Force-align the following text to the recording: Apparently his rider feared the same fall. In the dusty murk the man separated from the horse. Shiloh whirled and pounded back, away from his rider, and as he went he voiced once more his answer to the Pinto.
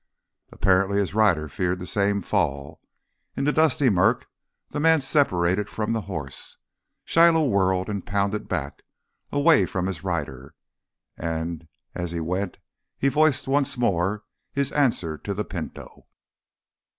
Apparently 0.51 0.97
his 0.97 1.13
rider 1.13 1.47
feared 1.47 1.77
the 1.77 1.85
same 1.85 2.23
fall. 2.23 2.81
In 3.37 3.43
the 3.43 3.53
dusty 3.53 3.87
murk 3.87 4.27
the 4.69 4.79
man 4.79 4.99
separated 4.99 5.69
from 5.69 5.93
the 5.93 6.01
horse. 6.09 6.57
Shiloh 7.05 7.45
whirled 7.45 7.87
and 7.87 8.03
pounded 8.03 8.49
back, 8.49 8.81
away 9.31 9.67
from 9.67 9.85
his 9.85 10.03
rider, 10.03 10.55
and 11.17 11.67
as 11.93 12.13
he 12.13 12.19
went 12.19 12.57
he 12.97 13.09
voiced 13.09 13.47
once 13.47 13.77
more 13.77 14.23
his 14.51 14.71
answer 14.71 15.19
to 15.19 15.35
the 15.35 15.45
Pinto. 15.45 16.07